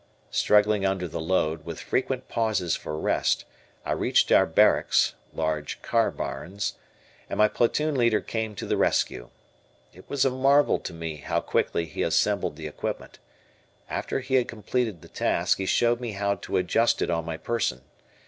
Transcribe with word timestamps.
Struggling 0.31 0.83
under 0.83 1.07
the 1.07 1.21
load, 1.21 1.63
with 1.63 1.79
frequent 1.79 2.27
pauses 2.27 2.75
for 2.75 2.97
rest, 2.99 3.45
I 3.85 3.91
reached 3.91 4.31
our 4.31 4.47
barracks 4.47 5.13
(large 5.31 5.79
car 5.83 6.09
barns), 6.09 6.73
and 7.29 7.37
my 7.37 7.47
platoon 7.47 7.93
leader 7.93 8.19
came 8.19 8.55
to 8.55 8.65
the 8.65 8.77
rescue. 8.77 9.29
It 9.93 10.09
was 10.09 10.25
a 10.25 10.31
marvel 10.31 10.79
to 10.79 10.93
me 10.93 11.17
how 11.17 11.39
quickly 11.39 11.85
he 11.85 12.01
assembled 12.01 12.55
the 12.55 12.65
equipment. 12.65 13.19
After 13.91 14.21
he 14.21 14.33
had 14.33 14.47
completed 14.47 15.03
the 15.03 15.07
task, 15.07 15.59
he 15.59 15.67
showed 15.67 15.99
me 15.99 16.13
how 16.13 16.33
to 16.33 16.57
adjust 16.57 17.03
it 17.03 17.11
on 17.11 17.23
my 17.23 17.37
person. 17.37 17.81